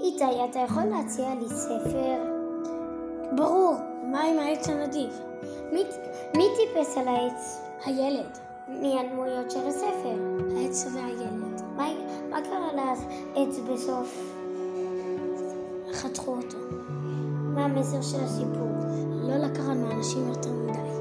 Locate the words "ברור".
3.36-3.74